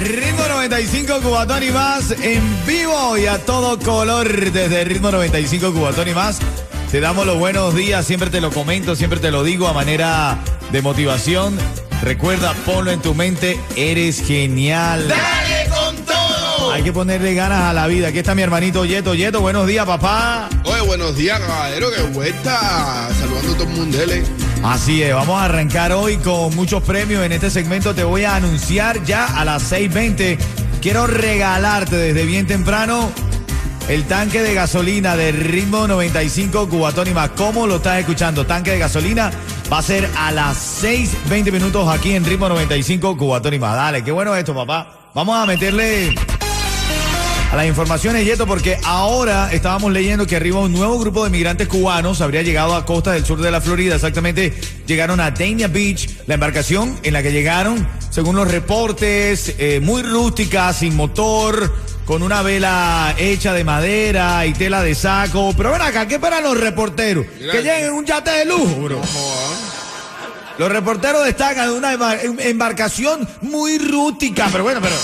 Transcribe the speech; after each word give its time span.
Ritmo 0.00 0.48
95 0.48 1.20
Cubatón 1.22 1.62
y 1.62 1.70
más 1.70 2.12
en 2.12 2.66
vivo 2.66 3.18
y 3.18 3.26
a 3.26 3.44
todo 3.44 3.78
color 3.80 4.52
desde 4.52 4.84
Ritmo 4.84 5.10
95 5.10 5.72
Cubatón 5.72 6.08
y 6.08 6.12
más. 6.12 6.38
Te 6.90 7.00
damos 7.00 7.26
los 7.26 7.36
buenos 7.38 7.74
días, 7.74 8.06
siempre 8.06 8.30
te 8.30 8.40
lo 8.40 8.50
comento, 8.50 8.94
siempre 8.94 9.18
te 9.18 9.30
lo 9.30 9.42
digo 9.42 9.66
a 9.66 9.72
manera 9.72 10.38
de 10.70 10.82
motivación. 10.82 11.58
Recuerda, 12.02 12.54
ponlo 12.64 12.92
en 12.92 13.00
tu 13.02 13.14
mente, 13.14 13.58
eres 13.76 14.22
genial. 14.22 15.08
¡Dale 15.08 15.68
con 15.68 15.96
todo! 16.04 16.72
Hay 16.72 16.82
que 16.82 16.92
ponerle 16.92 17.34
ganas 17.34 17.62
a 17.64 17.72
la 17.72 17.88
vida. 17.88 18.08
Aquí 18.08 18.18
está 18.18 18.36
mi 18.36 18.42
hermanito 18.42 18.84
Yeto. 18.84 19.14
Yeto, 19.14 19.40
buenos 19.40 19.66
días, 19.66 19.84
papá. 19.84 20.48
Oye, 20.64 20.80
buenos 20.82 21.16
días, 21.16 21.40
caballero, 21.40 21.90
que 21.90 22.02
vuelta. 22.02 23.08
Saludando 23.18 23.52
a 23.52 23.54
todo 23.54 23.64
el 23.64 23.70
mundo, 23.70 23.98
dele. 23.98 24.47
Así 24.62 25.02
es, 25.02 25.14
vamos 25.14 25.40
a 25.40 25.44
arrancar 25.44 25.92
hoy 25.92 26.16
con 26.16 26.54
muchos 26.56 26.82
premios. 26.82 27.24
En 27.24 27.32
este 27.32 27.48
segmento 27.48 27.94
te 27.94 28.04
voy 28.04 28.24
a 28.24 28.36
anunciar 28.36 29.02
ya 29.04 29.26
a 29.26 29.44
las 29.44 29.72
6.20. 29.72 30.36
Quiero 30.82 31.06
regalarte 31.06 31.96
desde 31.96 32.24
bien 32.24 32.46
temprano 32.46 33.10
el 33.88 34.04
tanque 34.04 34.42
de 34.42 34.54
gasolina 34.54 35.16
de 35.16 35.32
ritmo 35.32 35.86
95 35.86 36.68
Cubatón 36.68 37.08
y 37.08 37.14
más. 37.14 37.30
¿Cómo 37.30 37.66
lo 37.66 37.76
estás 37.76 38.00
escuchando? 38.00 38.46
Tanque 38.46 38.72
de 38.72 38.78
gasolina 38.78 39.30
va 39.72 39.78
a 39.78 39.82
ser 39.82 40.08
a 40.16 40.32
las 40.32 40.82
6.20 40.82 41.52
minutos 41.52 41.88
aquí 41.88 42.14
en 42.14 42.24
ritmo 42.24 42.48
95 42.48 43.16
Cubatón 43.16 43.54
y 43.54 43.58
más. 43.58 43.74
Dale, 43.74 44.02
qué 44.02 44.10
bueno 44.12 44.34
esto, 44.34 44.54
papá. 44.54 45.10
Vamos 45.14 45.36
a 45.36 45.46
meterle 45.46 46.14
a 47.50 47.56
las 47.56 47.66
informaciones, 47.66 48.26
Yeto, 48.26 48.46
porque 48.46 48.78
ahora 48.84 49.48
estábamos 49.52 49.90
leyendo 49.90 50.26
que 50.26 50.36
arriba 50.36 50.60
un 50.60 50.72
nuevo 50.72 50.98
grupo 50.98 51.24
de 51.24 51.30
migrantes 51.30 51.66
cubanos 51.66 52.20
habría 52.20 52.42
llegado 52.42 52.74
a 52.74 52.84
costas 52.84 53.14
del 53.14 53.24
sur 53.24 53.40
de 53.40 53.50
la 53.50 53.60
Florida. 53.62 53.94
Exactamente, 53.94 54.52
llegaron 54.86 55.18
a 55.18 55.30
Dania 55.30 55.66
Beach. 55.68 56.10
La 56.26 56.34
embarcación 56.34 56.98
en 57.02 57.14
la 57.14 57.22
que 57.22 57.32
llegaron, 57.32 57.88
según 58.10 58.36
los 58.36 58.50
reportes, 58.50 59.54
eh, 59.58 59.80
muy 59.82 60.02
rústica, 60.02 60.70
sin 60.74 60.94
motor, 60.94 61.74
con 62.04 62.22
una 62.22 62.42
vela 62.42 63.14
hecha 63.16 63.54
de 63.54 63.64
madera 63.64 64.44
y 64.44 64.52
tela 64.52 64.82
de 64.82 64.94
saco. 64.94 65.54
Pero 65.56 65.72
ven 65.72 65.80
acá, 65.80 66.06
¿qué 66.06 66.16
esperan 66.16 66.42
los 66.42 66.58
reporteros? 66.60 67.24
Mira. 67.40 67.52
Que 67.52 67.62
lleguen 67.62 67.84
en 67.86 67.92
un 67.94 68.04
yate 68.04 68.30
de 68.30 68.44
lujo, 68.44 68.74
bro. 68.82 69.00
Los 70.58 70.70
reporteros 70.70 71.24
destacan 71.24 71.70
una 71.70 71.94
embar- 71.96 72.20
embarcación 72.40 73.26
muy 73.40 73.78
rústica, 73.78 74.48
pero 74.52 74.64
bueno, 74.64 74.80
pero. 74.82 74.94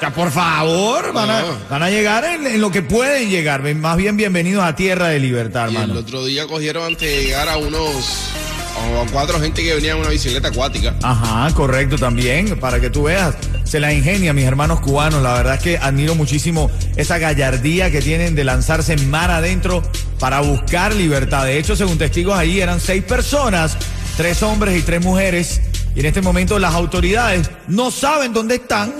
Ya, 0.00 0.10
por 0.10 0.30
favor, 0.30 1.12
van 1.12 1.28
a, 1.30 1.40
No. 1.42 1.46
van 1.68 1.82
a 1.82 1.90
llegar 1.90 2.24
en, 2.24 2.46
en 2.46 2.60
lo 2.60 2.70
que 2.70 2.82
pueden 2.82 3.28
llegar. 3.30 3.62
Más 3.74 3.96
bien 3.96 4.16
bienvenidos 4.16 4.62
a 4.62 4.76
Tierra 4.76 5.08
de 5.08 5.18
Libertad, 5.18 5.68
Y 5.70 5.74
el 5.76 5.82
hermano. 5.82 6.00
otro 6.00 6.24
día 6.24 6.46
cogieron 6.46 6.84
antes 6.86 7.08
de 7.10 7.24
llegar 7.24 7.48
a 7.48 7.56
unos. 7.56 8.30
a 8.76 9.10
cuatro 9.10 9.40
gente 9.40 9.62
que 9.64 9.74
venía 9.74 9.92
en 9.92 9.98
una 9.98 10.10
bicicleta 10.10 10.48
acuática. 10.48 10.94
Ajá, 11.02 11.52
correcto 11.54 11.98
también, 11.98 12.60
para 12.60 12.78
que 12.80 12.90
tú 12.90 13.04
veas. 13.04 13.34
Se 13.64 13.80
la 13.80 13.92
ingenia, 13.92 14.32
mis 14.32 14.44
hermanos 14.44 14.80
cubanos. 14.80 15.20
La 15.20 15.34
verdad 15.34 15.54
es 15.56 15.62
que 15.62 15.78
admiro 15.78 16.14
muchísimo 16.14 16.70
esa 16.96 17.18
gallardía 17.18 17.90
que 17.90 18.00
tienen 18.00 18.36
de 18.36 18.44
lanzarse 18.44 18.96
mar 18.98 19.32
adentro 19.32 19.82
para 20.20 20.40
buscar 20.40 20.94
libertad. 20.94 21.44
De 21.44 21.58
hecho, 21.58 21.74
según 21.74 21.98
testigos 21.98 22.38
allí 22.38 22.60
eran 22.60 22.78
seis 22.80 23.02
personas, 23.02 23.76
tres 24.16 24.42
hombres 24.44 24.78
y 24.78 24.82
tres 24.82 25.02
mujeres. 25.04 25.60
Y 25.98 26.00
en 26.00 26.06
este 26.06 26.22
momento 26.22 26.60
las 26.60 26.74
autoridades 26.74 27.50
no 27.66 27.90
saben 27.90 28.32
dónde 28.32 28.54
están. 28.54 28.94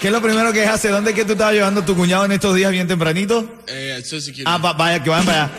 ¿Qué 0.00 0.08
es 0.08 0.12
lo 0.12 0.20
primero 0.20 0.52
que 0.52 0.66
hace? 0.66 0.88
¿Dónde 0.88 1.10
es 1.10 1.16
que 1.16 1.24
tú 1.24 1.34
estabas 1.34 1.54
llevando 1.54 1.82
a 1.82 1.84
tu 1.86 1.94
cuñado 1.94 2.24
en 2.24 2.32
estos 2.32 2.56
días 2.56 2.72
bien 2.72 2.88
tempranito? 2.88 3.48
Eh. 3.68 4.02
Ah, 4.44 4.58
va- 4.58 4.72
vaya, 4.72 5.00
que 5.04 5.08
vayan 5.10 5.24
para 5.24 5.44
allá. 5.44 5.50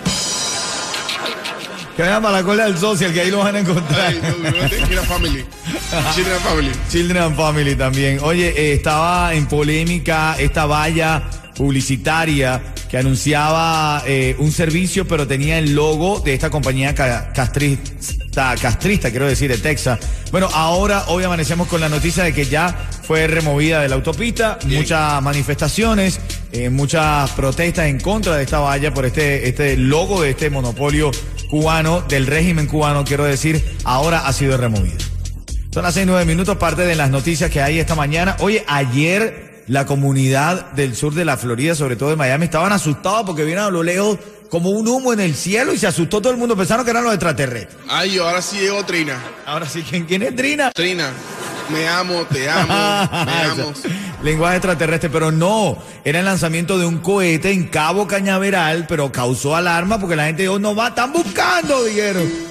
Que 1.95 2.01
vayan 2.03 2.22
para 2.22 2.38
la 2.39 2.44
cola 2.44 2.66
del 2.66 2.78
social, 2.78 3.13
que 3.13 3.22
ahí 3.22 3.31
lo 3.31 3.38
van 3.39 3.56
a 3.56 3.59
encontrar. 3.59 4.07
Ay, 4.09 4.19
no, 4.22 4.51
the 4.68 4.78
Children 4.78 5.06
Family. 5.06 5.45
Children 6.16 6.39
Family. 6.41 6.72
Children 6.91 7.18
and 7.23 7.38
Family 7.38 7.75
también. 7.75 8.19
Oye, 8.23 8.50
eh, 8.57 8.73
estaba 8.73 9.34
en 9.34 9.45
polémica 9.47 10.35
esta 10.38 10.66
valla 10.66 11.23
publicitaria 11.56 12.62
que 12.89 12.97
anunciaba 12.97 14.03
eh, 14.07 14.35
un 14.39 14.51
servicio, 14.51 15.07
pero 15.07 15.27
tenía 15.27 15.59
el 15.59 15.75
logo 15.75 16.19
de 16.22 16.33
esta 16.33 16.50
compañía 16.50 16.95
ca- 16.95 17.31
castrista, 17.33 18.55
castrista, 18.59 19.11
quiero 19.11 19.27
decir, 19.27 19.51
de 19.51 19.57
Texas. 19.59 20.00
Bueno, 20.31 20.50
ahora 20.53 21.03
hoy 21.07 21.23
amanecemos 21.23 21.67
con 21.67 21.81
la 21.81 21.89
noticia 21.89 22.23
de 22.23 22.33
que 22.33 22.45
ya 22.45 22.89
fue 23.03 23.27
removida 23.27 23.81
de 23.81 23.89
la 23.89 23.95
autopista, 23.95 24.57
Bien. 24.66 24.81
muchas 24.81 25.22
manifestaciones, 25.22 26.19
eh, 26.51 26.69
muchas 26.69 27.29
protestas 27.31 27.85
en 27.88 28.00
contra 28.00 28.35
de 28.38 28.44
esta 28.44 28.59
valla 28.59 28.94
por 28.94 29.06
este, 29.06 29.47
este 29.47 29.77
logo 29.77 30.21
de 30.23 30.31
este 30.31 30.50
monopolio 30.50 31.11
cubano, 31.50 32.01
del 32.01 32.25
régimen 32.27 32.66
cubano, 32.67 33.03
quiero 33.06 33.23
decir, 33.23 33.63
ahora 33.83 34.27
ha 34.27 34.33
sido 34.33 34.57
removida. 34.57 34.97
Son 35.71 35.83
las 35.83 35.94
seis 35.94 36.07
nueve 36.07 36.25
minutos, 36.25 36.57
parte 36.57 36.81
de 36.83 36.95
las 36.95 37.11
noticias 37.11 37.51
que 37.51 37.61
hay 37.61 37.77
esta 37.77 37.94
mañana. 37.94 38.35
Oye, 38.39 38.63
ayer 38.67 39.49
la 39.69 39.85
comunidad 39.85 40.72
del 40.72 40.96
sur 40.96 41.13
de 41.13 41.24
la 41.24 41.38
Florida, 41.38 41.75
sobre 41.75 41.96
todo 41.96 42.09
de 42.09 42.16
Miami, 42.16 42.46
estaban 42.46 42.72
asustados 42.72 43.24
porque 43.25 43.44
vieron 43.44 43.66
a 43.66 43.69
lo 43.69 43.84
lejos 43.84 44.18
como 44.50 44.72
un 44.72 44.88
humo 44.88 45.13
en 45.13 45.19
el 45.19 45.35
cielo 45.35 45.74
y 45.74 45.78
se 45.78 45.85
asustó 45.85 46.19
todo 46.22 46.34
el 46.34 46.40
mundo, 46.40 46.57
pensaron 46.57 46.84
que 46.84 46.90
eran 46.90 47.03
los 47.03 47.13
extraterrestres. 47.13 47.78
Ay, 47.88 48.13
yo 48.13 48.28
ahora 48.28 48.41
sí 48.41 48.57
llegó 48.57 48.84
Trina. 48.84 49.22
Ahora 49.46 49.69
sí, 49.69 49.84
¿quién, 49.88 50.06
quién 50.06 50.24
es 50.24 50.35
Trina? 50.35 50.72
Trina, 50.72 51.12
me 51.72 51.88
amo, 51.88 52.25
te 52.25 52.50
amo, 52.50 52.68
me 53.25 53.44
amo. 53.44 53.74
Lenguaje 54.24 54.57
extraterrestre, 54.57 55.12
pero 55.12 55.31
no, 55.31 55.78
era 56.03 56.18
el 56.18 56.25
lanzamiento 56.25 56.80
de 56.80 56.88
un 56.88 56.97
cohete 56.97 57.51
en 57.51 57.68
Cabo 57.68 58.07
Cañaveral, 58.07 58.88
pero 58.90 59.12
causó 59.12 59.56
alarma 59.56 60.00
porque 60.00 60.16
la 60.16 60.25
gente 60.25 60.41
dijo, 60.41 60.57
no 60.57 60.75
va, 60.75 60.88
están 60.88 61.13
buscando, 61.13 61.84
dijeron. 61.84 62.49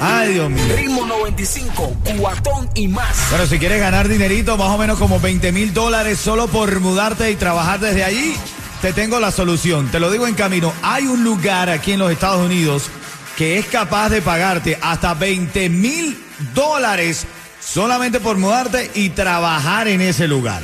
Ay, 0.00 0.34
Dios 0.34 0.50
mío. 0.50 0.76
Ritmo 0.76 1.06
95, 1.06 1.96
cuatón 2.18 2.68
y 2.74 2.88
más. 2.88 3.30
Bueno, 3.30 3.46
si 3.46 3.58
quieres 3.58 3.80
ganar 3.80 4.08
dinerito, 4.08 4.56
más 4.56 4.68
o 4.68 4.78
menos 4.78 4.98
como 4.98 5.20
20 5.20 5.52
mil 5.52 5.72
dólares 5.72 6.18
solo 6.18 6.48
por 6.48 6.80
mudarte 6.80 7.30
y 7.30 7.36
trabajar 7.36 7.80
desde 7.80 8.04
allí, 8.04 8.34
te 8.82 8.92
tengo 8.92 9.20
la 9.20 9.30
solución. 9.30 9.88
Te 9.88 10.00
lo 10.00 10.10
digo 10.10 10.26
en 10.26 10.34
camino. 10.34 10.72
Hay 10.82 11.06
un 11.06 11.24
lugar 11.24 11.70
aquí 11.70 11.92
en 11.92 11.98
los 11.98 12.12
Estados 12.12 12.44
Unidos 12.44 12.90
que 13.36 13.58
es 13.58 13.66
capaz 13.66 14.08
de 14.10 14.22
pagarte 14.22 14.78
hasta 14.80 15.14
20 15.14 15.68
mil 15.68 16.18
dólares 16.54 17.26
solamente 17.60 18.20
por 18.20 18.36
mudarte 18.38 18.90
y 18.94 19.10
trabajar 19.10 19.88
en 19.88 20.00
ese 20.00 20.28
lugar. 20.28 20.62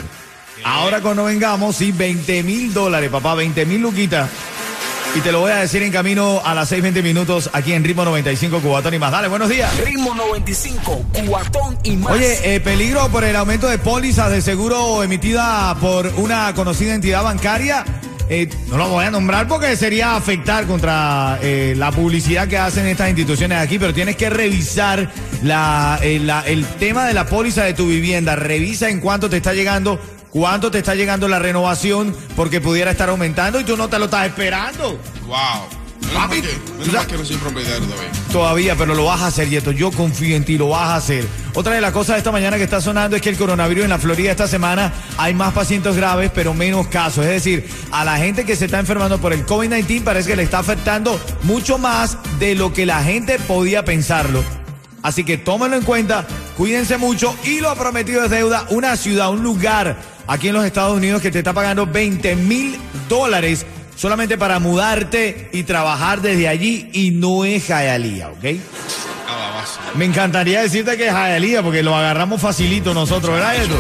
Ahora 0.64 1.00
cuando 1.00 1.24
vengamos, 1.24 1.76
sí, 1.76 1.92
20 1.92 2.42
mil 2.42 2.72
dólares, 2.72 3.10
papá, 3.10 3.34
20 3.34 3.66
mil 3.66 3.80
luquitas. 3.80 4.30
Y 5.14 5.20
te 5.20 5.30
lo 5.30 5.40
voy 5.40 5.52
a 5.52 5.56
decir 5.56 5.82
en 5.82 5.92
camino 5.92 6.40
a 6.42 6.54
las 6.54 6.72
6.20 6.72 7.02
minutos 7.02 7.50
aquí 7.52 7.74
en 7.74 7.84
Ritmo 7.84 8.04
95 8.04 8.60
Cubatón 8.60 8.94
y 8.94 8.98
más. 8.98 9.12
Dale, 9.12 9.28
buenos 9.28 9.50
días. 9.50 9.70
Ritmo 9.84 10.14
95, 10.14 11.04
cuatón 11.26 11.78
y 11.82 11.96
más. 11.98 12.12
Oye, 12.12 12.54
eh, 12.54 12.60
peligro 12.60 13.08
por 13.10 13.22
el 13.22 13.36
aumento 13.36 13.68
de 13.68 13.76
pólizas 13.76 14.30
de 14.30 14.40
seguro 14.40 15.02
emitida 15.02 15.74
por 15.80 16.06
una 16.16 16.54
conocida 16.54 16.94
entidad 16.94 17.22
bancaria. 17.24 17.84
Eh, 18.30 18.48
no 18.68 18.78
lo 18.78 18.88
voy 18.88 19.04
a 19.04 19.10
nombrar 19.10 19.46
porque 19.48 19.76
sería 19.76 20.16
afectar 20.16 20.66
contra 20.66 21.38
eh, 21.42 21.74
la 21.76 21.92
publicidad 21.92 22.48
que 22.48 22.56
hacen 22.56 22.86
estas 22.86 23.08
instituciones 23.10 23.58
aquí, 23.58 23.78
pero 23.78 23.92
tienes 23.92 24.16
que 24.16 24.30
revisar 24.30 25.10
la, 25.42 25.98
eh, 26.02 26.20
la- 26.20 26.40
el 26.46 26.64
tema 26.64 27.04
de 27.04 27.12
la 27.12 27.26
póliza 27.26 27.64
de 27.64 27.74
tu 27.74 27.86
vivienda. 27.86 28.34
Revisa 28.34 28.88
en 28.88 29.00
cuánto 29.00 29.28
te 29.28 29.36
está 29.36 29.52
llegando, 29.52 30.00
cuánto 30.32 30.70
te 30.70 30.78
está 30.78 30.94
llegando 30.94 31.28
la 31.28 31.38
renovación, 31.38 32.16
porque 32.34 32.60
pudiera 32.60 32.90
estar 32.90 33.08
aumentando 33.08 33.60
y 33.60 33.64
tú 33.64 33.76
no 33.76 33.88
te 33.88 33.98
lo 33.98 34.06
estás 34.06 34.26
esperando. 34.26 34.98
Wow. 35.26 35.82
Papi, 36.12 36.42
que 36.42 37.16
no 37.16 37.24
soy 37.24 37.36
propietario 37.36 37.86
todavía. 37.86 38.10
Todavía, 38.32 38.76
pero 38.76 38.94
lo 38.94 39.04
vas 39.04 39.22
a 39.22 39.28
hacer, 39.28 39.48
Yeto. 39.48 39.72
Yo 39.72 39.90
confío 39.90 40.36
en 40.36 40.44
ti, 40.44 40.58
lo 40.58 40.68
vas 40.68 40.90
a 40.90 40.96
hacer. 40.96 41.26
Otra 41.54 41.74
de 41.74 41.80
las 41.80 41.92
cosas 41.92 42.16
de 42.16 42.18
esta 42.18 42.32
mañana 42.32 42.58
que 42.58 42.64
está 42.64 42.80
sonando 42.80 43.16
es 43.16 43.22
que 43.22 43.30
el 43.30 43.36
coronavirus 43.36 43.84
en 43.84 43.90
la 43.90 43.98
Florida 43.98 44.30
esta 44.30 44.46
semana 44.46 44.92
hay 45.16 45.32
más 45.32 45.54
pacientes 45.54 45.96
graves, 45.96 46.30
pero 46.34 46.54
menos 46.54 46.88
casos. 46.88 47.24
Es 47.24 47.30
decir, 47.30 47.68
a 47.92 48.04
la 48.04 48.16
gente 48.18 48.44
que 48.44 48.56
se 48.56 48.66
está 48.66 48.78
enfermando 48.78 49.18
por 49.18 49.32
el 49.32 49.46
COVID-19 49.46 50.02
parece 50.02 50.30
que 50.30 50.36
le 50.36 50.42
está 50.42 50.58
afectando 50.58 51.18
mucho 51.44 51.78
más 51.78 52.18
de 52.38 52.54
lo 52.56 52.72
que 52.72 52.84
la 52.84 53.02
gente 53.02 53.38
podía 53.38 53.84
pensarlo. 53.84 54.42
Así 55.02 55.24
que 55.24 55.36
tómenlo 55.36 55.76
en 55.76 55.82
cuenta, 55.82 56.26
cuídense 56.56 56.96
mucho 56.96 57.34
y 57.44 57.60
lo 57.60 57.74
prometido 57.74 58.24
es 58.24 58.30
deuda, 58.30 58.66
una 58.70 58.96
ciudad, 58.96 59.30
un 59.30 59.42
lugar 59.42 59.96
aquí 60.26 60.48
en 60.48 60.54
los 60.54 60.64
Estados 60.64 60.96
Unidos 60.96 61.22
que 61.22 61.30
te 61.30 61.38
está 61.38 61.52
pagando 61.52 61.86
20 61.86 62.36
mil 62.36 62.76
dólares 63.08 63.66
solamente 63.96 64.38
para 64.38 64.58
mudarte 64.58 65.48
y 65.52 65.62
trabajar 65.64 66.20
desde 66.20 66.48
allí 66.48 66.88
y 66.92 67.10
no 67.10 67.44
es 67.44 67.68
Hialeah, 67.68 68.30
¿ok? 68.30 68.44
Me 69.94 70.06
encantaría 70.06 70.62
decirte 70.62 70.96
que 70.96 71.08
es 71.08 71.12
Hialeah 71.12 71.62
porque 71.62 71.82
lo 71.82 71.94
agarramos 71.94 72.40
facilito 72.40 72.94
nosotros, 72.94 73.34
¿verdad, 73.34 73.56
Edu? 73.56 73.76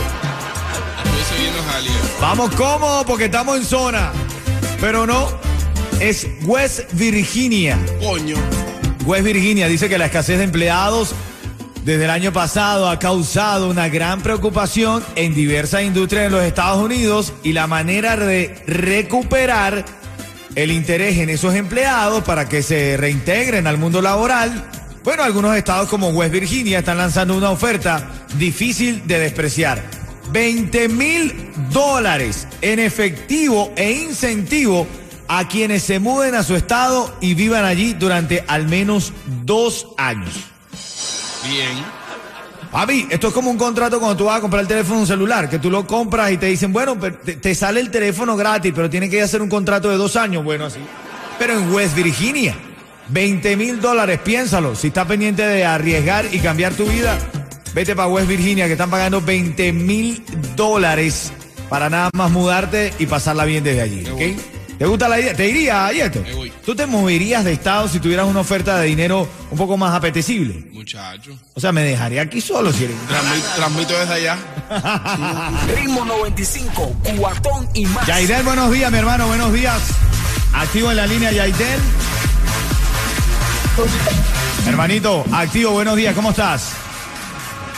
Vamos 2.20 2.54
cómodos 2.54 3.04
porque 3.04 3.24
estamos 3.24 3.56
en 3.56 3.64
zona. 3.64 4.12
Pero 4.80 5.06
no, 5.06 5.28
es 6.00 6.28
West 6.42 6.92
Virginia. 6.92 7.78
Coño. 8.00 8.36
West 9.04 9.24
Virginia 9.24 9.66
dice 9.66 9.88
que 9.88 9.98
la 9.98 10.06
escasez 10.06 10.38
de 10.38 10.44
empleados 10.44 11.14
desde 11.84 12.04
el 12.04 12.10
año 12.10 12.32
pasado 12.32 12.88
ha 12.88 12.98
causado 12.98 13.68
una 13.68 13.88
gran 13.88 14.20
preocupación 14.20 15.02
en 15.16 15.34
diversas 15.34 15.82
industrias 15.82 16.24
de 16.24 16.30
los 16.30 16.44
Estados 16.44 16.82
Unidos 16.82 17.32
y 17.42 17.52
la 17.52 17.66
manera 17.66 18.16
de 18.16 18.62
recuperar 18.66 19.84
el 20.54 20.70
interés 20.70 21.18
en 21.18 21.30
esos 21.30 21.54
empleados 21.54 22.22
para 22.22 22.48
que 22.48 22.62
se 22.62 22.96
reintegren 22.96 23.66
al 23.66 23.78
mundo 23.78 24.00
laboral. 24.00 24.68
Bueno, 25.02 25.24
algunos 25.24 25.56
estados 25.56 25.88
como 25.88 26.10
West 26.10 26.32
Virginia 26.32 26.80
están 26.80 26.98
lanzando 26.98 27.36
una 27.36 27.50
oferta 27.50 28.08
difícil 28.38 29.06
de 29.06 29.18
despreciar. 29.18 29.82
20 30.30 30.88
mil 30.88 31.50
dólares 31.72 32.46
en 32.60 32.78
efectivo 32.78 33.72
e 33.76 33.90
incentivo 33.90 34.86
a 35.26 35.48
quienes 35.48 35.82
se 35.82 35.98
muden 35.98 36.36
a 36.36 36.44
su 36.44 36.54
estado 36.54 37.16
y 37.20 37.34
vivan 37.34 37.64
allí 37.64 37.94
durante 37.94 38.44
al 38.46 38.68
menos 38.68 39.12
dos 39.44 39.88
años. 39.96 40.51
Bien. 41.48 42.02
Papi, 42.70 43.06
esto 43.10 43.28
es 43.28 43.34
como 43.34 43.50
un 43.50 43.58
contrato 43.58 43.98
cuando 43.98 44.16
tú 44.16 44.24
vas 44.24 44.38
a 44.38 44.40
comprar 44.40 44.62
el 44.62 44.68
teléfono 44.68 45.00
un 45.00 45.06
celular, 45.06 45.50
que 45.50 45.58
tú 45.58 45.70
lo 45.70 45.86
compras 45.86 46.32
y 46.32 46.38
te 46.38 46.46
dicen, 46.46 46.72
bueno, 46.72 46.96
te, 46.96 47.54
sale 47.54 47.80
el 47.80 47.90
teléfono 47.90 48.34
gratis, 48.34 48.72
pero 48.74 48.88
tienes 48.88 49.10
que 49.10 49.20
hacer 49.20 49.42
un 49.42 49.50
contrato 49.50 49.90
de 49.90 49.96
dos 49.96 50.16
años, 50.16 50.42
bueno, 50.42 50.64
así. 50.64 50.78
Pero 51.38 51.58
en 51.58 51.70
West 51.70 51.94
Virginia, 51.94 52.56
20 53.08 53.56
mil 53.58 53.78
dólares, 53.78 54.20
piénsalo, 54.24 54.74
si 54.74 54.86
estás 54.86 55.06
pendiente 55.06 55.46
de 55.46 55.66
arriesgar 55.66 56.24
y 56.32 56.38
cambiar 56.38 56.72
tu 56.72 56.86
vida, 56.86 57.18
vete 57.74 57.94
para 57.94 58.08
West 58.08 58.28
Virginia, 58.28 58.66
que 58.66 58.72
están 58.72 58.90
pagando 58.90 59.20
20 59.20 59.70
mil 59.74 60.24
dólares 60.56 61.30
para 61.68 61.90
nada 61.90 62.08
más 62.14 62.30
mudarte 62.30 62.94
y 62.98 63.04
pasarla 63.04 63.44
bien 63.44 63.64
desde 63.64 63.82
allí, 63.82 64.08
¿ok? 64.08 64.51
¿Te 64.82 64.88
gusta 64.88 65.08
la 65.08 65.20
idea? 65.20 65.32
¿Te 65.32 65.48
iría, 65.48 65.92
esto? 65.92 66.20
Me 66.22 66.34
voy. 66.34 66.52
¿Tú 66.66 66.74
te 66.74 66.86
moverías 66.86 67.44
de 67.44 67.52
estado 67.52 67.86
si 67.86 68.00
tuvieras 68.00 68.26
una 68.26 68.40
oferta 68.40 68.80
de 68.80 68.88
dinero 68.88 69.28
un 69.52 69.56
poco 69.56 69.76
más 69.76 69.94
apetecible? 69.94 70.70
Muchacho. 70.72 71.38
O 71.54 71.60
sea, 71.60 71.70
me 71.70 71.84
dejaría 71.84 72.22
aquí 72.22 72.40
solo 72.40 72.72
si 72.72 72.86
eres... 72.86 72.96
Transmi- 73.08 73.54
transmito 73.54 73.96
desde 73.96 74.14
allá. 74.14 74.38
Ritmo 75.76 76.04
95, 76.04 76.96
cuatón 77.16 77.68
y 77.74 77.86
más. 77.86 78.04
Yaidel, 78.08 78.42
buenos 78.42 78.72
días, 78.72 78.90
mi 78.90 78.98
hermano, 78.98 79.28
buenos 79.28 79.52
días. 79.52 79.80
Activo 80.52 80.90
en 80.90 80.96
la 80.96 81.06
línea, 81.06 81.30
Yaidel. 81.30 81.78
Hermanito, 84.66 85.24
activo, 85.30 85.70
buenos 85.70 85.94
días, 85.94 86.12
¿cómo 86.12 86.30
estás? 86.30 86.72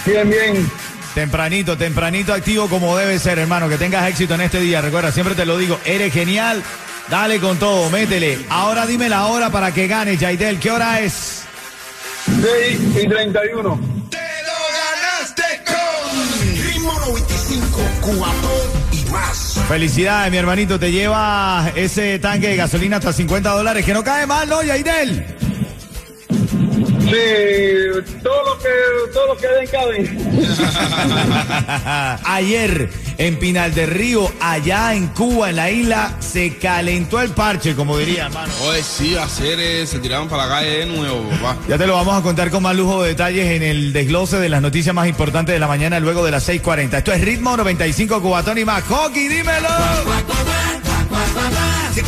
Bien, 0.06 0.30
bien. 0.30 0.70
Tempranito, 1.14 1.76
tempranito, 1.76 2.32
activo 2.32 2.66
como 2.68 2.96
debe 2.96 3.18
ser, 3.18 3.38
hermano. 3.38 3.68
Que 3.68 3.76
tengas 3.76 4.08
éxito 4.08 4.34
en 4.36 4.40
este 4.40 4.58
día. 4.58 4.80
Recuerda, 4.80 5.12
siempre 5.12 5.34
te 5.34 5.44
lo 5.44 5.58
digo, 5.58 5.78
eres 5.84 6.10
genial. 6.14 6.64
Dale 7.08 7.38
con 7.38 7.58
todo, 7.58 7.90
métele. 7.90 8.38
Ahora 8.48 8.86
dime 8.86 9.08
la 9.08 9.26
hora 9.26 9.50
para 9.50 9.72
que 9.72 9.86
ganes, 9.86 10.18
Yaidel. 10.18 10.58
¿Qué 10.58 10.70
hora 10.70 11.00
es? 11.00 11.42
6 12.26 13.04
y 13.04 13.08
31. 13.08 13.80
¡Te 14.10 14.18
lo 14.18 14.58
ganaste 14.78 15.42
con 15.66 16.64
Ritmo 16.66 16.92
95, 17.00 17.80
cuatón 18.00 18.70
y 18.92 19.10
más! 19.10 19.60
Felicidades, 19.68 20.30
mi 20.30 20.38
hermanito. 20.38 20.78
Te 20.78 20.90
lleva 20.90 21.70
ese 21.74 22.18
tanque 22.18 22.48
de 22.48 22.56
gasolina 22.56 22.96
hasta 22.96 23.12
50 23.12 23.50
dólares. 23.50 23.84
Que 23.84 23.92
no 23.92 24.02
cae 24.02 24.26
mal, 24.26 24.48
¿no, 24.48 24.62
Yaidel? 24.62 25.26
Sí, 27.00 28.00
todo 28.22 28.44
lo 28.44 28.58
que, 28.58 28.68
todo 29.12 29.26
lo 29.26 29.36
que 29.36 29.46
den 29.46 29.66
caben. 29.68 30.18
Ayer 32.24 32.88
en 33.18 33.38
Pinal 33.38 33.74
del 33.74 33.90
Río, 33.90 34.30
allá 34.40 34.94
en 34.94 35.08
Cuba, 35.08 35.50
en 35.50 35.56
la 35.56 35.70
isla, 35.70 36.16
se 36.20 36.56
calentó 36.56 37.20
el 37.20 37.30
parche, 37.30 37.74
como 37.74 37.98
diría, 37.98 38.26
hermano. 38.26 38.52
Oye, 38.64 38.82
sí, 38.82 39.16
a 39.16 39.24
hacer, 39.24 39.58
eh, 39.60 39.86
se 39.86 39.98
tiraron 39.98 40.28
para 40.28 40.46
la 40.46 40.54
calle 40.54 40.78
de 40.78 40.86
nuevo, 40.86 41.28
papá. 41.30 41.56
Ya 41.68 41.78
te 41.78 41.86
lo 41.86 41.94
vamos 41.94 42.18
a 42.18 42.22
contar 42.22 42.50
con 42.50 42.62
más 42.62 42.74
lujo 42.76 43.02
de 43.02 43.10
detalles 43.10 43.50
en 43.50 43.62
el 43.62 43.92
desglose 43.92 44.38
de 44.38 44.48
las 44.48 44.62
noticias 44.62 44.94
más 44.94 45.08
importantes 45.08 45.52
de 45.54 45.58
la 45.58 45.68
mañana 45.68 46.00
luego 46.00 46.24
de 46.24 46.30
las 46.30 46.48
6:40. 46.48 46.98
Esto 46.98 47.12
es 47.12 47.20
Ritmo 47.20 47.56
95 47.56 48.20
Cubatón 48.20 48.58
y 48.58 48.64
más. 48.64 48.82
Hockey, 48.84 49.28
dímelo. 49.28 49.68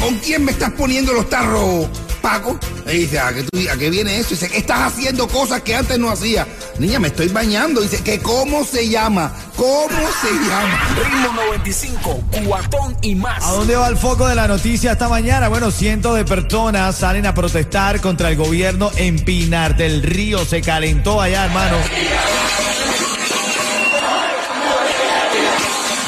¿Con 0.01 0.17
quién 0.19 0.45
me 0.45 0.53
estás 0.53 0.73
poniendo 0.73 1.13
los 1.13 1.29
tarros, 1.29 1.87
Paco? 2.21 2.59
Y 2.89 2.99
dice, 2.99 3.19
¿a 3.19 3.33
qué, 3.35 3.43
tú- 3.43 3.59
a 3.71 3.77
qué 3.77 3.91
viene 3.91 4.19
eso? 4.19 4.31
Dice, 4.31 4.49
estás 4.57 4.93
haciendo 4.93 5.27
cosas 5.27 5.63
que 5.63 5.75
antes 5.75 5.99
no 5.99 6.09
hacía. 6.09 6.47
Niña, 6.79 7.01
me 7.01 7.09
estoy 7.09 7.27
bañando. 7.29 7.81
Dice, 7.81 8.01
que 8.03 8.21
¿cómo 8.21 8.65
se 8.65 8.89
llama? 8.89 9.33
¿Cómo 9.57 9.89
se 9.89 10.31
llama? 10.49 10.89
Ritmo 11.05 11.33
95, 11.47 12.21
cuatón 12.47 12.97
y 13.03 13.17
más. 13.17 13.43
¿A 13.45 13.51
dónde 13.53 13.75
va 13.75 13.89
el 13.89 13.97
foco 13.97 14.29
de 14.29 14.37
la 14.37 14.47
noticia 14.47 14.93
esta 14.93 15.09
mañana? 15.09 15.49
Bueno, 15.49 15.73
cientos 15.73 16.17
de 16.17 16.25
personas 16.25 16.97
salen 16.97 17.27
a 17.27 17.35
protestar 17.35 18.01
contra 18.01 18.29
el 18.31 18.37
gobierno 18.37 18.91
en 18.97 19.19
Pinar 19.19 19.77
del 19.77 20.03
Río. 20.05 20.45
Se 20.45 20.61
calentó 20.63 21.21
allá, 21.21 21.47
hermano. 21.47 21.77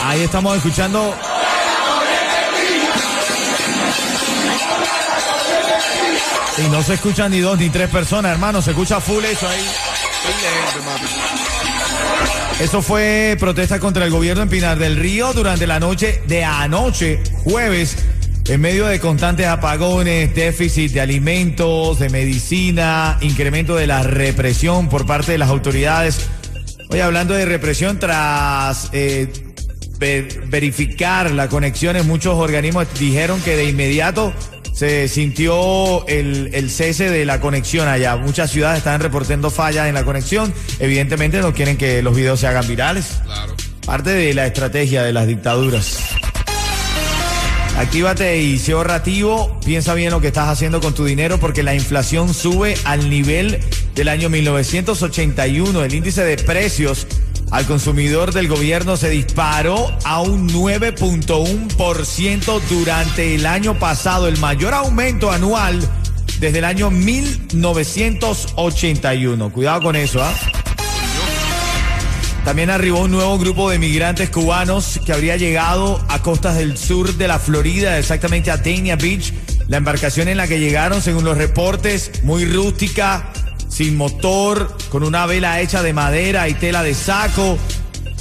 Ahí 0.05 0.23
estamos 0.23 0.57
escuchando. 0.57 1.15
Y 6.65 6.69
no 6.71 6.83
se 6.83 6.95
escuchan 6.95 7.31
ni 7.31 7.41
dos 7.41 7.59
ni 7.59 7.71
tres 7.71 7.89
personas, 7.89 8.33
hermano. 8.33 8.61
Se 8.63 8.71
escucha 8.71 9.01
full 9.01 9.25
eso 9.25 9.49
ahí. 9.49 9.61
Eso 12.61 12.83
fue 12.83 13.37
protesta 13.39 13.79
contra 13.79 14.05
el 14.05 14.11
gobierno 14.11 14.43
en 14.43 14.49
Pinar 14.49 14.79
del 14.79 14.97
Río 14.97 15.33
durante 15.33 15.67
la 15.67 15.79
noche 15.79 16.21
de 16.27 16.45
anoche, 16.45 17.21
jueves, 17.45 17.97
en 18.49 18.61
medio 18.61 18.87
de 18.87 18.99
constantes 18.99 19.47
apagones, 19.47 20.35
déficit 20.35 20.93
de 20.93 21.01
alimentos, 21.01 22.01
de 22.01 22.09
medicina, 22.11 23.17
incremento 23.21 23.77
de 23.77 23.87
la 23.87 24.03
represión 24.03 24.89
por 24.89 25.07
parte 25.07 25.33
de 25.33 25.39
las 25.39 25.51
autoridades. 25.51 26.27
Hoy 26.91 26.99
hablando 27.01 27.35
de 27.35 27.45
represión 27.45 27.99
tras 28.01 28.89
eh, 28.93 29.31
ver- 29.99 30.47
verificar 30.47 31.31
las 31.31 31.49
conexiones, 31.49 32.05
muchos 32.07 32.35
organismos 32.35 32.87
dijeron 32.99 33.41
que 33.43 33.55
de 33.57 33.67
inmediato 33.67 34.33
se 34.79 35.09
sintió 35.09 36.07
el, 36.07 36.51
el 36.55 36.71
cese 36.71 37.11
de 37.11 37.25
la 37.25 37.41
conexión 37.41 37.89
allá. 37.89 38.15
Muchas 38.15 38.53
ciudades 38.53 38.79
están 38.79 39.01
reportando 39.01 39.51
fallas 39.51 39.89
en 39.89 39.95
la 39.95 40.05
conexión. 40.05 40.55
Evidentemente 40.79 41.41
no 41.41 41.53
quieren 41.53 41.77
que 41.77 42.01
los 42.01 42.15
videos 42.15 42.39
se 42.39 42.47
hagan 42.47 42.65
virales. 42.69 43.21
Claro. 43.25 43.55
Parte 43.85 44.11
de 44.11 44.33
la 44.35 44.47
estrategia 44.47 45.03
de 45.03 45.13
las 45.13 45.27
dictaduras. 45.27 45.99
Actívate 47.77 48.41
y 48.41 48.57
sé 48.61 48.71
ahorrativo. 48.71 49.59
Piensa 49.65 49.95
bien 49.95 50.13
lo 50.13 50.21
que 50.21 50.29
estás 50.29 50.49
haciendo 50.49 50.81
con 50.81 50.95
tu 50.95 51.05
dinero 51.05 51.39
porque 51.39 51.65
la 51.65 51.75
inflación 51.75 52.33
sube 52.33 52.77
al 52.85 53.11
nivel 53.11 53.59
del 53.97 54.07
año 54.07 54.29
1981. 54.29 55.83
El 55.83 55.93
índice 55.93 56.23
de 56.23 56.37
precios 56.37 57.09
al 57.51 57.67
consumidor 57.67 58.33
del 58.33 58.49
gobierno 58.49 58.97
se 58.97 59.11
disparó 59.11 59.95
a 60.05 60.21
un 60.21 60.49
9.1% 60.51 62.61
durante 62.69 63.35
el 63.35 63.47
año 63.47 63.77
pasado, 63.79 64.29
el 64.29 64.39
mayor 64.39 64.75
aumento 64.75 65.31
anual 65.31 65.81
desde 66.41 66.59
el 66.59 66.65
año 66.65 66.91
1981. 66.91 69.51
Cuidado 69.51 69.83
con 69.83 69.95
eso, 69.97 70.23
¿ah? 70.23 70.33
También 72.45 72.71
arribó 72.71 73.01
un 73.01 73.11
nuevo 73.11 73.37
grupo 73.39 73.69
de 73.71 73.79
migrantes 73.79 74.31
cubanos 74.31 75.01
que 75.05 75.13
habría 75.13 75.37
llegado 75.37 76.03
a 76.09 76.23
costas 76.23 76.57
del 76.57 76.79
sur 76.79 77.13
de 77.15 77.29
la 77.29 77.39
Florida, 77.39 77.99
exactamente 77.99 78.51
a 78.51 78.57
Dania 78.57 78.97
Beach. 78.97 79.35
La 79.69 79.77
embarcación 79.77 80.29
en 80.29 80.39
la 80.39 80.49
que 80.49 80.59
llegaron, 80.59 81.03
según 81.03 81.25
los 81.25 81.37
reportes, 81.37 82.23
muy 82.23 82.47
rústica, 82.47 83.31
sin 83.69 83.97
motor, 83.97 84.77
con 84.89 85.03
una 85.03 85.27
vela 85.27 85.61
hecha 85.61 85.83
de 85.83 85.93
madera 85.93 86.49
y 86.49 86.55
tela 86.55 86.83
de 86.83 86.95
saco. 86.95 87.59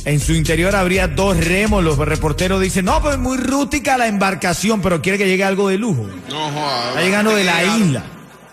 En 0.06 0.20
su 0.20 0.34
interior 0.34 0.75
habría 0.75 1.08
dos 1.08 1.38
remos. 1.38 1.84
Los 1.84 1.98
reporteros 1.98 2.62
dicen, 2.62 2.86
no, 2.86 3.01
pues 3.01 3.18
muy 3.18 3.38
rústica 3.38 3.98
la 3.98 4.08
embarcación, 4.08 4.82
pero 4.82 5.01
quiere 5.01 5.18
que 5.18 5.27
llegue 5.27 5.44
algo 5.44 5.68
de 5.70 5.77
lujo. 5.77 6.08
No, 6.30 6.51
joda. 6.51 6.89
Está 6.89 7.01
llegando 7.01 7.36
de 7.36 7.44
la 7.44 7.63
isla. 7.63 8.04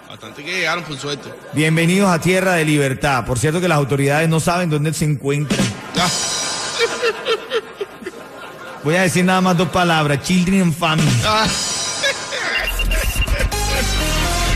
Bastante 0.08 0.42
que 0.44 0.52
llegaron, 0.52 0.84
por 0.84 0.96
suerte. 0.98 1.28
Bienvenidos 1.52 2.10
a 2.10 2.20
Tierra 2.20 2.54
de 2.54 2.64
Libertad. 2.64 3.24
Por 3.24 3.38
cierto 3.38 3.60
que 3.60 3.68
las 3.68 3.78
autoridades 3.78 4.28
no 4.28 4.40
saben 4.40 4.70
dónde 4.70 4.92
se 4.94 5.04
encuentran. 5.04 5.64
Voy 8.82 8.96
a 8.96 9.02
decir 9.02 9.24
nada 9.24 9.40
más 9.40 9.56
dos 9.56 9.68
palabras, 9.68 10.22
children 10.22 10.60
and 10.60 10.74
family. 10.74 11.08
Ah, 11.24 11.46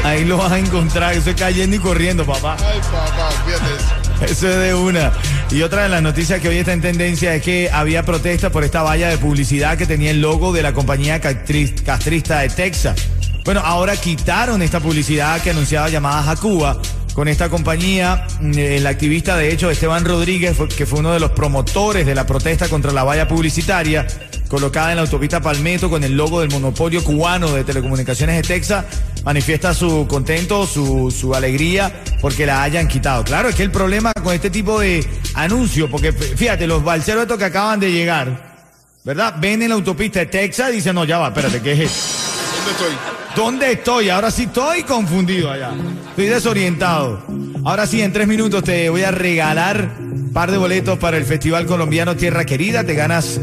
Ahí 0.09 0.25
lo 0.25 0.39
vas 0.39 0.53
a 0.53 0.59
encontrar, 0.59 1.15
eso 1.15 1.31
es 1.31 1.37
cayendo 1.37 1.77
y 1.77 1.79
corriendo, 1.79 2.25
papá. 2.25 2.57
Ay, 2.61 2.81
papá, 2.81 3.31
fíjate 3.45 3.75
eso. 3.75 4.33
Eso 4.33 4.49
es 4.49 4.57
de 4.57 4.75
una. 4.75 5.13
Y 5.51 5.63
otra 5.63 5.83
de 5.83 5.89
las 5.91 6.03
noticias 6.03 6.41
que 6.41 6.49
hoy 6.49 6.57
está 6.59 6.73
en 6.73 6.81
tendencia 6.81 7.35
es 7.35 7.43
que 7.43 7.71
había 7.73 8.03
protesta 8.05 8.51
por 8.51 8.65
esta 8.65 8.83
valla 8.83 9.09
de 9.11 9.19
publicidad 9.19 9.77
que 9.77 9.87
tenía 9.87 10.11
el 10.11 10.21
logo 10.21 10.53
de 10.53 10.63
la 10.63 10.73
compañía 10.73 11.21
castris- 11.21 11.83
castrista 11.85 12.41
de 12.41 12.49
Texas. 12.49 12.97
Bueno, 13.45 13.61
ahora 13.65 13.97
quitaron 13.97 14.63
esta 14.63 14.81
publicidad 14.81 15.41
que 15.43 15.51
anunciaba 15.51 15.89
llamadas 15.89 16.27
a 16.29 16.37
Cuba. 16.41 16.81
Con 17.15 17.27
esta 17.29 17.49
compañía, 17.49 18.27
mm, 18.41 18.59
el 18.59 18.87
activista 18.87 19.37
de 19.37 19.53
hecho 19.53 19.71
Esteban 19.71 20.05
Rodríguez, 20.05 20.57
que 20.77 20.87
fue 20.87 21.01
uno 21.01 21.13
de 21.13 21.19
los 21.21 21.33
promotores 21.33 22.07
de 22.07 22.15
la 22.15 22.25
protesta 22.27 22.69
contra 22.69 22.93
la 22.93 23.03
valla 23.05 23.27
publicitaria, 23.27 24.07
colocada 24.49 24.91
en 24.91 24.97
la 24.97 25.03
autopista 25.03 25.41
Palmetto 25.41 25.91
con 25.91 26.03
el 26.03 26.17
logo 26.17 26.41
del 26.41 26.51
monopolio 26.51 27.05
cubano 27.05 27.53
de 27.53 27.65
telecomunicaciones 27.65 28.37
de 28.37 28.43
Texas, 28.43 28.85
manifiesta 29.25 29.75
su 29.75 30.07
contento, 30.09 30.67
su, 30.67 31.11
su 31.11 31.35
alegría 31.35 32.03
porque 32.21 32.47
la 32.47 32.63
hayan 32.63 32.89
quitado. 32.89 33.25
Claro, 33.25 33.49
es 33.49 33.55
que 33.55 33.63
el 33.63 33.71
problema 33.71 34.13
con 34.23 34.35
este 34.35 34.51
tipo 34.51 34.81
de 34.81 35.07
anuncios, 35.35 35.89
porque 35.91 36.13
fíjate, 36.13 36.67
los 36.67 36.83
balseros 36.83 37.23
estos 37.23 37.39
que 37.39 37.45
acaban 37.45 37.79
de 37.79 37.93
llegar, 37.93 38.59
¿verdad? 39.05 39.35
Ven 39.39 39.63
en 39.63 39.69
la 39.69 39.75
autopista 39.75 40.21
de 40.21 40.27
Texas 40.27 40.71
y 40.71 40.77
dicen, 40.77 40.95
no, 40.95 41.05
ya 41.05 41.19
va, 41.19 41.29
espérate, 41.29 41.61
¿qué 41.61 41.73
es 41.73 41.81
esto? 41.81 42.29
¿Dónde 42.57 42.71
estoy? 42.71 43.19
¿Dónde 43.37 43.73
estoy? 43.73 44.11
Ahora 44.11 44.31
sí 44.31 44.45
estoy 44.45 44.83
confundido 44.83 45.51
allá. 45.51 45.71
Estoy 46.11 46.27
desorientado. 46.27 47.23
Ahora 47.65 47.87
sí, 47.87 48.03
en 48.03 48.13
tres 48.13 48.27
minutos 48.27 48.65
te 48.65 48.89
voy 48.91 49.03
a 49.03 49.11
regalar 49.11 49.97
un 50.01 50.33
par 50.33 50.51
de 50.51 50.59
boletos 50.59 50.99
para 50.99 51.17
el 51.17 51.25
Festival 51.25 51.67
Colombiano 51.67 52.17
Tierra 52.17 52.45
Querida. 52.45 52.85
Te 52.85 52.95
ganas 52.95 53.41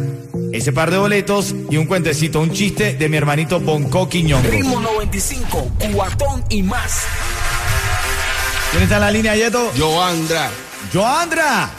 ese 0.56 0.72
par 0.72 0.90
de 0.90 0.98
boletos 0.98 1.54
y 1.70 1.76
un 1.76 1.86
cuentecito, 1.86 2.40
un 2.40 2.52
chiste 2.52 2.94
de 2.94 3.10
mi 3.10 3.18
hermanito 3.18 3.60
Bonco 3.60 4.08
Quiñongo. 4.08 4.50
Ritmo 4.50 4.80
95, 4.80 5.72
cuatón 5.94 6.44
y 6.50 6.64
más. 6.64 7.04
¿Quién 8.72 8.84
está 8.84 8.96
en 8.96 9.02
la 9.02 9.12
línea, 9.12 9.36
Yeto? 9.36 9.72
Joandra. 9.78 10.50
¡Joandra! 10.94 11.70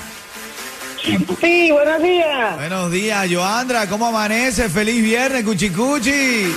Sí, 1.41 1.71
buenos 1.71 2.03
días. 2.03 2.57
Buenos 2.57 2.91
días, 2.91 3.27
Joandra. 3.33 3.89
¿Cómo 3.89 4.07
amanece? 4.07 4.69
¡Feliz 4.69 5.03
viernes, 5.03 5.45
cuchicuchi! 5.45 6.53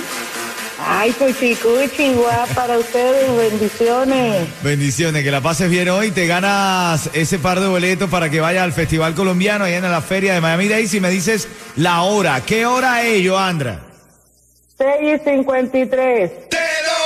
Ay, 0.86 1.12
cuchi, 1.12 1.54
cuchi, 1.56 2.04
igual 2.04 2.48
para 2.54 2.78
ustedes, 2.78 3.36
bendiciones. 3.36 4.48
Bendiciones, 4.62 5.22
que 5.22 5.30
la 5.30 5.40
pases 5.40 5.68
bien 5.68 5.88
hoy. 5.90 6.10
Te 6.10 6.26
ganas 6.26 7.10
ese 7.12 7.38
par 7.38 7.60
de 7.60 7.68
boletos 7.68 8.08
para 8.08 8.30
que 8.30 8.40
vayas 8.40 8.64
al 8.64 8.72
Festival 8.72 9.14
Colombiano 9.14 9.64
allá 9.64 9.76
en 9.76 9.90
la 9.90 10.00
feria 10.00 10.34
de 10.34 10.40
Miami 10.40 10.68
Dade. 10.68 10.88
Si 10.88 11.00
me 11.00 11.10
dices 11.10 11.48
la 11.76 12.02
hora, 12.02 12.40
¿qué 12.44 12.64
hora 12.66 13.02
es, 13.02 13.28
Joandra? 13.28 13.80
6 14.78 15.20
y 15.20 15.24
53. 15.30 16.48
¡Te 16.48 16.56
lo 16.56 16.96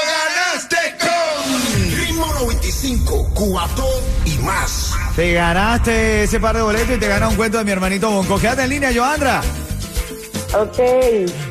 ganaste 0.55 0.77
con 1.01 1.97
Ritmo 1.97 2.27
95, 2.41 3.31
Cubatón 3.35 4.03
y 4.25 4.39
más! 4.39 4.93
Te 5.17 5.33
ganaste 5.33 6.25
ese 6.25 6.39
par 6.39 6.57
de 6.57 6.63
boletos 6.63 6.97
y 6.97 7.01
te 7.01 7.09
gana 7.09 7.29
un 7.29 7.35
cuento 7.35 7.59
de 7.59 7.65
mi 7.65 7.73
hermanito 7.73 8.11
Bonco. 8.11 8.39
Quédate 8.39 8.63
en 8.63 8.71
línea, 8.71 8.93
Joandra. 8.95 9.43
Ok. 10.53 10.79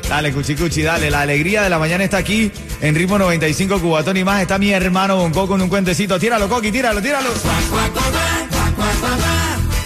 Dale, 0.08 0.32
cuchi 0.32 0.56
cuchi, 0.56 0.82
dale. 0.82 1.10
La 1.10 1.22
alegría 1.22 1.64
de 1.64 1.70
la 1.70 1.80
mañana 1.80 2.04
está 2.04 2.18
aquí 2.18 2.52
en 2.82 2.96
ritmo 2.96 3.18
95 3.18 3.80
Cubatón 3.80 4.18
y 4.18 4.24
más. 4.24 4.42
Está 4.42 4.58
mi 4.58 4.72
hermano 4.72 5.18
Bonco 5.18 5.48
con 5.48 5.62
un 5.62 5.70
cuentecito. 5.70 6.20
Tíralo, 6.20 6.48
Coqui, 6.48 6.72
tíralo, 6.72 7.02
tíralo. 7.02 7.30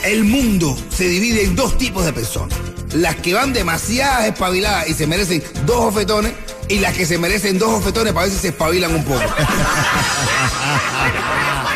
El 0.03 0.23
mundo 0.23 0.77
se 0.89 1.07
divide 1.07 1.43
en 1.43 1.55
dos 1.55 1.77
tipos 1.77 2.05
de 2.05 2.13
personas. 2.13 2.57
Las 2.93 3.15
que 3.17 3.33
van 3.33 3.53
demasiadas 3.53 4.25
espabiladas 4.25 4.89
y 4.89 4.93
se 4.93 5.07
merecen 5.07 5.43
dos 5.65 5.77
ofetones 5.77 6.33
y 6.69 6.79
las 6.79 6.95
que 6.95 7.05
se 7.05 7.17
merecen 7.17 7.59
dos 7.59 7.69
ofetones 7.69 8.13
para 8.13 8.25
ver 8.25 8.33
si 8.33 8.39
se 8.39 8.47
espabilan 8.49 8.93
un 8.93 9.03
poco. 9.03 9.21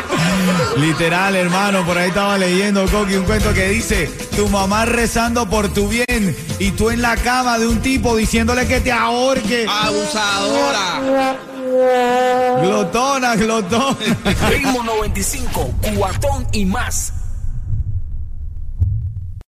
Literal, 0.77 1.35
hermano, 1.35 1.85
por 1.85 1.97
ahí 1.97 2.09
estaba 2.09 2.37
leyendo, 2.37 2.85
Coqui, 2.87 3.15
un 3.15 3.25
cuento 3.25 3.53
que 3.53 3.69
dice, 3.69 4.07
tu 4.35 4.47
mamá 4.49 4.85
rezando 4.85 5.49
por 5.49 5.73
tu 5.73 5.87
bien 5.87 6.35
y 6.59 6.71
tú 6.71 6.89
en 6.89 7.01
la 7.01 7.15
cama 7.17 7.59
de 7.59 7.67
un 7.67 7.81
tipo 7.81 8.15
diciéndole 8.15 8.67
que 8.67 8.81
te 8.81 8.91
ahorque. 8.91 9.65
Abusadora. 9.69 11.37
Glotona, 12.61 13.35
glotona. 13.35 13.97
Ritmo 14.49 14.83
95, 14.83 15.73
cuatón 15.95 16.47
y 16.51 16.65
más. 16.65 17.13